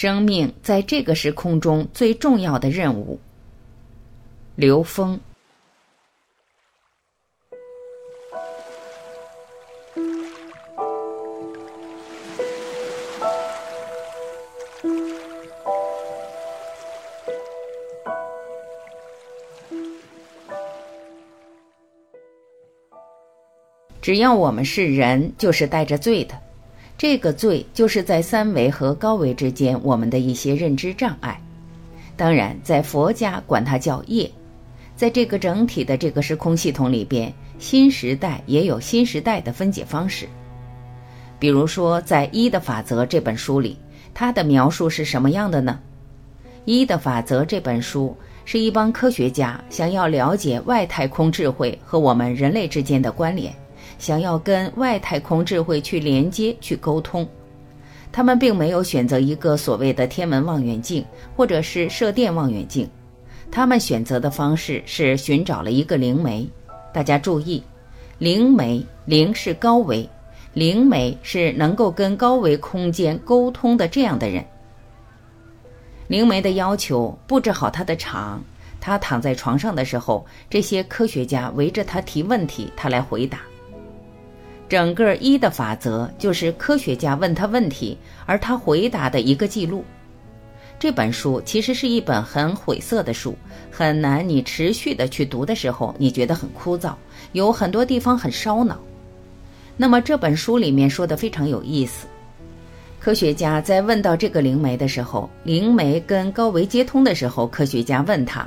[0.00, 3.18] 生命在这个时空中最重要的任务。
[4.54, 5.18] 刘峰。
[24.00, 26.47] 只要我们是人，就是带着罪的。
[26.98, 31.40] 这个罪就是在三维和高维之间我们的一些认知障碍。
[32.16, 34.28] 当然，在佛家管它叫业。
[34.96, 40.28] 在这个整体的这个时空系统里边，新时代也有新时代的分解方式。
[41.38, 43.78] 比如说，在《一的法则》这本书里，
[44.12, 45.78] 它的描述是什么样的呢？
[46.64, 53.54] 《一的法则》这本书是一帮科学家想要了解外太空智慧和我们人类之间的关联。
[53.98, 57.28] 想要跟外太空智慧去连接、去沟通，
[58.10, 61.04] 他们并没有选择一个所谓的天文望远镜
[61.36, 62.88] 或者是射电望远镜，
[63.50, 66.48] 他们选择的方式是寻找了一个灵媒。
[66.92, 67.62] 大家注意，
[68.18, 70.08] 灵媒灵是高维，
[70.54, 74.44] 灵媒是能够跟高维空间沟通的这样的人。
[76.06, 78.42] 灵媒的要求布置好他的场，
[78.80, 83.40] 他躺在床上的时候，这些科学家围着他提问题，他来回答。
[84.68, 89.84] 整个一的法则就是科学家问他问题，而他回答的一个记录。
[90.78, 93.36] 这本书其实是一本很晦涩的书，
[93.70, 96.92] 很难你持续的去读的时候，你觉得很枯燥，
[97.32, 98.78] 有很多地方很烧脑。
[99.76, 102.06] 那么这本书里面说的非常有意思。
[103.00, 108.46] 科学家在问到这个灵媒的时候，灵媒跟高维接通的时候，科学家问他：“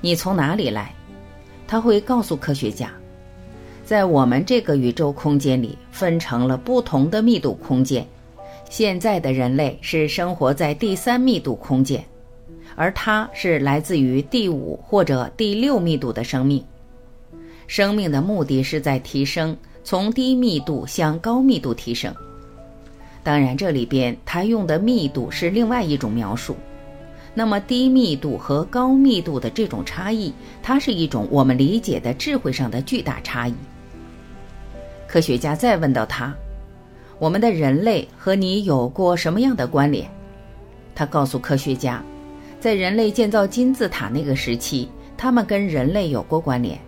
[0.00, 0.92] 你从哪里来？”
[1.68, 2.90] 他会告诉科学家。
[3.88, 8.06] 在我们这个宇宙空间里，分成了不同的密度空间。
[8.68, 12.04] 现在的人类是生活在第三密度空间，
[12.76, 16.62] 而它是来自于第五或者第六密度的生命。
[17.66, 22.14] 生命的目的是在提升，从低密度向高密度提升。
[23.22, 26.54] 当然，这里边它用的密度是另外一种描述。
[27.32, 30.30] 那么，低密度和高密度的这种差异，
[30.62, 33.54] 它是一种我们理解的智慧上的巨大差异。
[35.08, 36.34] 科学家再问到他
[37.18, 40.06] ：“我们的人类和你有过什么样的关联？”
[40.94, 42.02] 他告诉科学家，
[42.60, 44.86] 在人类建造金字塔那个时期，
[45.16, 46.78] 他们跟人类有过关联。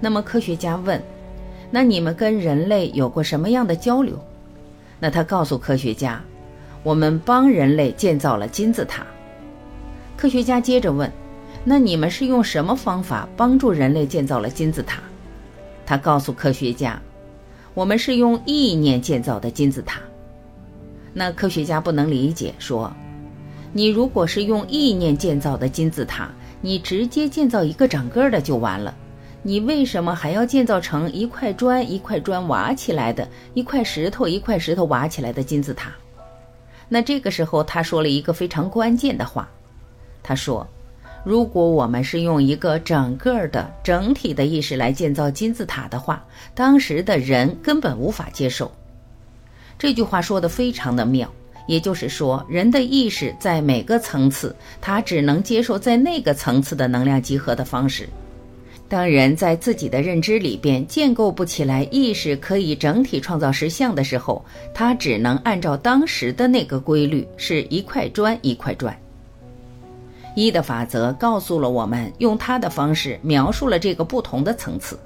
[0.00, 1.00] 那么科学家问
[1.70, 4.18] ：“那你们跟人类有过什么样的交流？”
[4.98, 6.20] 那他告诉科学家
[6.82, 9.06] ：“我们帮人类建造了金字塔。”
[10.16, 11.08] 科学家接着问
[11.62, 15.00] ：“那你们是用什么方法帮助人类建造了金字塔？”
[15.86, 17.00] 他告诉科学家。
[17.76, 20.00] 我们是用意念建造的金字塔，
[21.12, 22.90] 那科学家不能理解，说
[23.70, 26.30] ：“你如果是用意念建造的金字塔，
[26.62, 28.96] 你直接建造一个整个的就完了，
[29.42, 35.92] 你为什么还要建造成一块砖一块砖挖起来的，一块石头一块石头挖起来的金字塔？”
[36.88, 39.46] 那这个时候，他说了一个非常关键的话，
[40.22, 40.66] 他说。
[41.26, 48.70] 如果我们是用一个整个的整体的意识来建造金字塔的话，当时的人根本无法接受。
[49.76, 51.28] 这句话说的非常的妙，
[51.66, 58.08] 也就是说，人的意识在每个层次，他只能接受在那个层次的能量集合的方式。
[58.88, 68.96] 当人在自己的认知里边建构不起来意识可以整体创造实相的时候，他只能按照当时的那个规律，是一块砖一块砖。
[70.36, 74.98] 一的法则告诉了我们，用他的方式描述了这个不同的层次。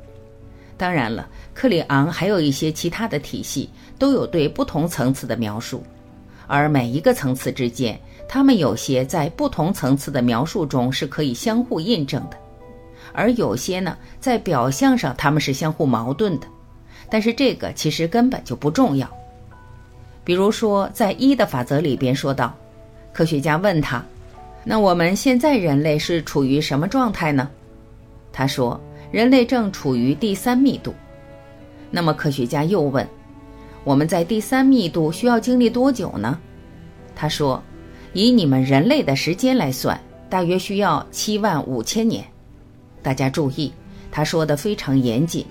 [0.76, 5.84] 当然了，克里昂还有一些其他的体系，都有对不同层次的描述。
[6.48, 7.96] 而每一个层次之间，
[8.28, 12.36] 他们有些在不同层次的描述中是可以相互印证的，
[13.12, 16.46] 而有些呢，在表象上他们是相互矛盾的。
[17.08, 19.08] 但是这个其实根本就不重要。
[20.24, 22.52] 比如说，在一的法则里边说到，
[23.12, 24.04] 科学家问他。
[24.64, 27.48] 那我们现在人类是处于什么状态呢？
[28.32, 28.80] 他说，
[29.10, 30.94] 人类正处于第三密度。
[31.90, 33.06] 那么科学家又问，
[33.84, 36.38] 我们在第三密度需要经历多久呢？
[37.16, 37.62] 他说，
[38.12, 39.98] 以你们人类的时间来算，
[40.28, 42.24] 大约需要七万五千年。
[43.02, 43.72] 大家注意，
[44.10, 45.44] 他说的非常严谨。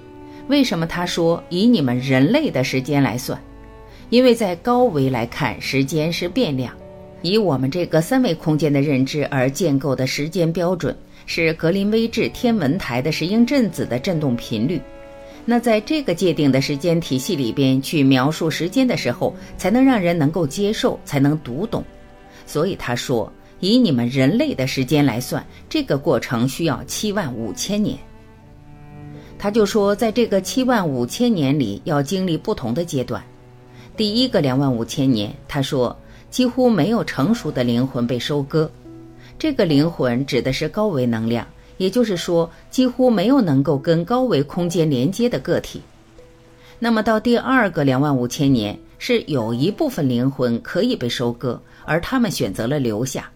[0.47, 3.39] 为什么他说以你们人类的时间来算？
[4.09, 6.73] 因为在高维来看，时间是变量。
[7.21, 10.95] 以我们这个三维空间的认知而建构的时间标准
[11.25, 14.81] 是格林威治天文台的石英振子的振动频率。
[15.45, 21.83] 那在这个界定的时间体系里边去描述时间的时候，才能让人能够接受，才能读懂。
[22.45, 27.98] 所以他说，以你们人类的时间来算，这个过程需要七万五千年。
[29.38, 33.24] 他就说，在这个七万五千年里，要经历不同的阶段。
[33.98, 35.98] 第一个两万五千年，他说
[36.29, 38.69] 几乎没有成熟的灵魂被收割。
[39.37, 41.47] 这个灵魂指的是高维能量，
[41.77, 45.81] 也就是说，几乎没有能够跟高维空间连接的个体。
[46.77, 51.59] 那么到第二个两万五千年，是有一部分灵魂可以被收割。
[51.85, 53.27] 而他们选择了留下。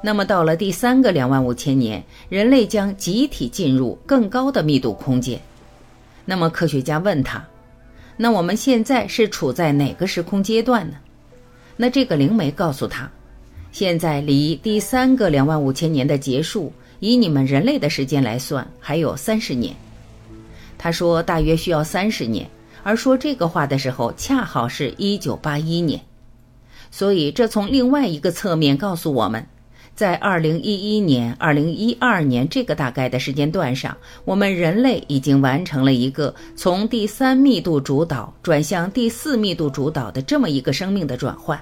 [0.00, 5.40] 那么，到了第三个两万五千年，人类将集体进入更高的密度空间。
[6.24, 7.44] 那么，科学家问他
[8.16, 10.94] ：“那我们现在是处在哪个时空阶段呢？”
[11.80, 13.08] 那这个灵媒告诉他
[13.72, 19.74] ：“现在离第三个两万五千年的结束，以你们人类的时间来算，还有三十年。”
[20.76, 22.46] 他说：“大约需要三十年。”
[22.82, 26.00] 而说这个话的时候，恰好是一九八一年。
[26.90, 29.44] 所以，这从另外一个侧面告诉我们，
[29.94, 33.94] 在二零一一年、二零一二年这个大概的时间段上，
[34.24, 41.60] 我们人类已经完成了一个从第三密度主导转向第四密度主导的这么一个生命的转换。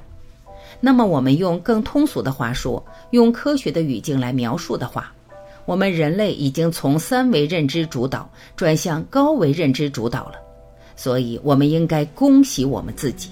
[0.81, 5.12] 那么，我们用更通俗的话说，用科学的语境来描述的话，
[5.64, 10.34] 我们人类已经从三维认知主导转向高维认知主导了。
[10.94, 13.31] 所以，我们应该恭喜我们自己。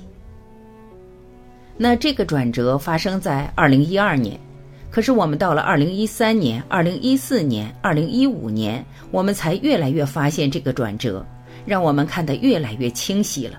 [1.76, 4.38] 那这个转折发生在二零一二年，
[4.90, 11.24] 可是我们到了二零一三年、二零一四年、二零一五年，我们才越来越发现这个转折，
[11.66, 13.58] 让我们看得越来越清晰了。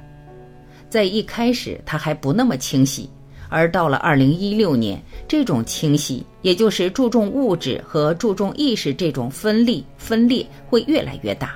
[0.88, 3.10] 在一开始，它还不那么清晰，
[3.56, 11.56] 而到了二零一六年，这种清晰，也就是注重物质和注重意识这种分立分裂，会越来越大。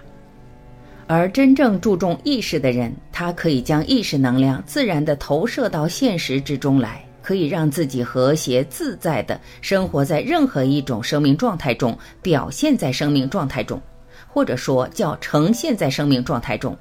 [1.07, 13.77] 而真正注重意识的人，他可以将意识能量自然地投射到现实之中来，可以让自己和谐自在地生活在任何一种生命状态中，表现在生命状态中，
[14.25, 16.77] 或者说叫呈现在生命状态中，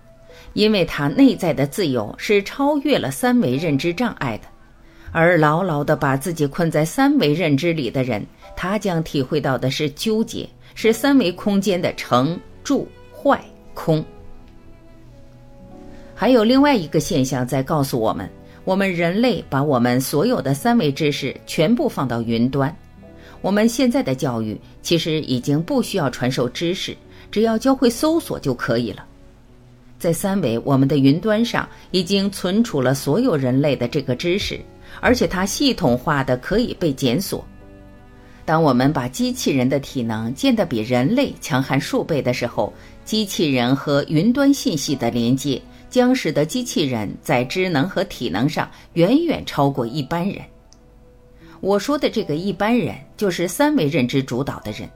[0.53, 4.44] 因为他内在的自由是超越了三维认知障碍的。
[5.12, 8.25] 而牢牢地把自己困在三维认知里的人，
[8.56, 13.43] 他将体会到的是纠结，是三维空间的成、住、坏、
[13.75, 14.05] 空。
[16.14, 18.28] 还有另外一个现象在告诉我们：
[18.64, 22.75] 我们人类把我们所有的三维知识全部放到云端。
[23.40, 26.96] 我们现在的教育其实已经不需要传授知识，
[27.31, 29.04] 只要教会搜索就可以了。
[29.96, 34.61] 在三维，我们的云端上已经存储了所有人类的这个知识，
[35.00, 37.45] 而且它系统化的可以被检索。
[38.45, 42.73] 当我们把机器人的体能建得比人类强悍数倍的时候，
[43.05, 45.61] 机器人和云端信息的连接。
[45.91, 50.43] 将使得机器人在智能和体能上远远超过一般人。
[51.61, 54.87] 我说的这个一般人，就是三维认知主导的人，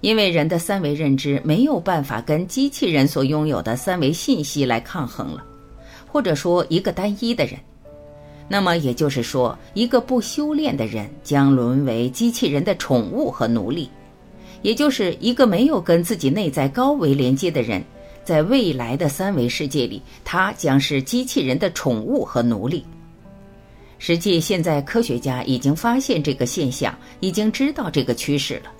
[0.00, 5.44] 因为人的三维认知没有办法跟机器人所拥有的三维信息来抗衡了，
[6.06, 7.60] 或者说一个单一的人。
[8.48, 13.90] 那么也就是说，一个不修炼的人将沦为机器人的宠物和奴隶，
[14.62, 17.82] 也就是一个没有跟自己内在高维连接的人。
[18.24, 22.84] 在未来的三维世界里，他将是机器人的宠物和奴隶。
[23.98, 28.72] 实际，现在科学家已经发现这个现象，已经知道这个趋势了。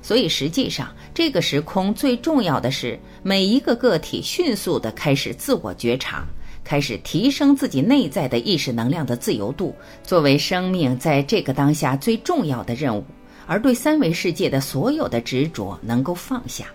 [0.00, 6.26] 所以，实际上，这个时空最重要的是每一个个体迅速的开始自我觉察，
[6.68, 13.02] 开始提升自己内在的意识能量的自由度，作为生命在这个当下最重要的任务，
[13.46, 16.66] 而对三维世界的所有的执着能够放下。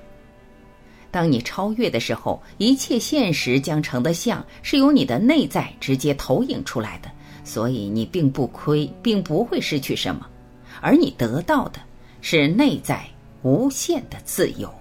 [1.12, 7.12] 当你超越的时候，一切现实将成的像是由你的内在直接投影出来的，
[7.44, 10.26] 所以你并不亏，并不会失去什么，
[10.82, 11.80] 而你得到的
[12.20, 13.06] 是内在
[13.44, 14.74] 无限的自由。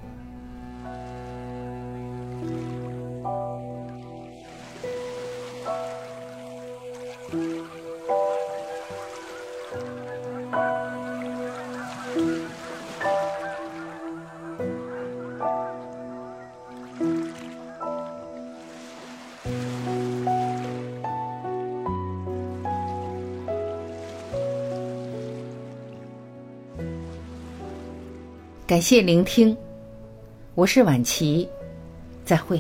[28.73, 29.55] 感谢聆听，
[30.55, 31.47] 我是晚琪，
[32.25, 32.59] 再会。